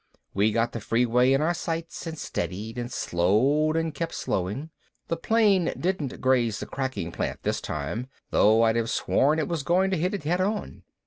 We 0.33 0.51
got 0.51 0.71
the 0.71 0.81
freeway 0.81 1.31
in 1.31 1.43
our 1.43 1.53
sights 1.53 2.07
and 2.07 2.17
steadied 2.17 2.79
and 2.79 2.91
slowed 2.91 3.75
and 3.77 3.93
kept 3.93 4.15
slowing. 4.15 4.71
The 5.09 5.15
plane 5.15 5.71
didn't 5.79 6.19
graze 6.19 6.59
the 6.59 6.65
cracking 6.65 7.11
plant 7.11 7.43
this 7.43 7.61
time, 7.61 8.07
though 8.31 8.63
I'd 8.63 8.77
have 8.77 8.89
sworn 8.89 9.37
it 9.37 9.47
was 9.47 9.61
going 9.61 9.91
to 9.91 9.97
hit 9.97 10.15
it 10.15 10.23
head 10.23 10.41
on. 10.41 10.81